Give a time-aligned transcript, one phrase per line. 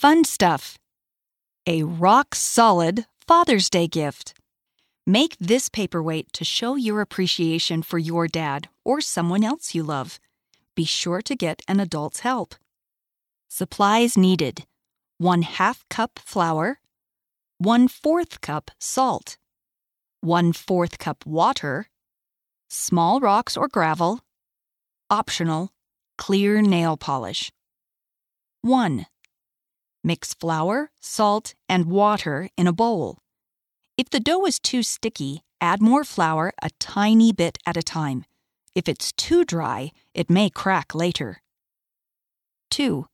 [0.00, 0.78] Fun stuff.
[1.66, 4.32] A rock solid Father's Day gift.
[5.06, 10.18] Make this paperweight to show your appreciation for your dad or someone else you love.
[10.74, 12.54] Be sure to get an adult's help.
[13.50, 14.64] Supplies needed
[15.18, 16.78] 1 half cup flour,
[17.58, 19.36] 1 fourth cup salt,
[20.22, 21.88] 1 fourth cup water,
[22.70, 24.20] small rocks or gravel,
[25.10, 25.72] optional,
[26.16, 27.52] clear nail polish.
[28.62, 29.04] 1.
[30.02, 33.18] Mix flour, salt, and water in a bowl.
[33.96, 38.24] If the dough is too sticky, add more flour a tiny bit at a time.
[38.74, 41.42] If it's too dry, it may crack later.
[42.70, 43.06] 2.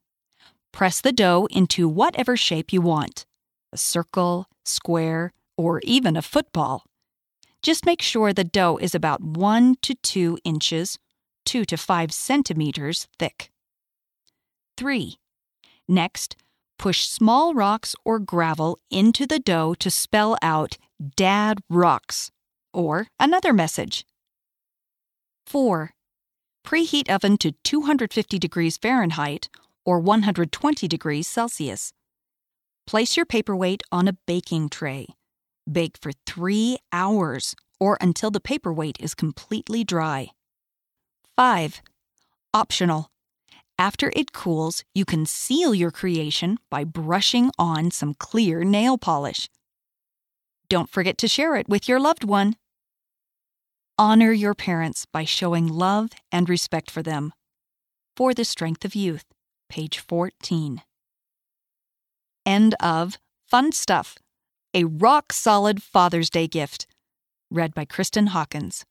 [0.73, 3.27] Press the dough into whatever shape you want
[3.73, 6.85] a circle, square, or even a football.
[7.63, 10.99] Just make sure the dough is about 1 to 2 inches,
[11.47, 13.51] 2 to 5 centimeters thick.
[14.77, 15.17] 3.
[15.89, 16.37] Next,
[16.79, 20.79] push small rocks or gravel into the dough to spell out
[21.17, 22.31] Dad Rocks
[22.73, 24.05] or another message.
[25.47, 25.93] 4.
[26.67, 29.49] Preheat oven to 250 degrees Fahrenheit
[29.85, 31.93] or 120 degrees Celsius.
[32.87, 35.07] Place your paperweight on a baking tray.
[35.71, 40.29] Bake for 3 hours or until the paperweight is completely dry.
[41.37, 41.83] 5.
[42.55, 43.11] Optional.
[43.79, 49.51] After it cools, you can seal your creation by brushing on some clear nail polish.
[50.69, 52.57] Don't forget to share it with your loved one.
[53.99, 57.33] Honor your parents by showing love and respect for them.
[58.17, 59.27] For the Strength of Youth,
[59.69, 60.83] page 14.
[62.47, 63.19] End of
[63.49, 64.17] Fun Stuff,
[64.73, 66.87] a rock solid Father's Day gift.
[67.51, 68.85] Read by Kristen Hawkins.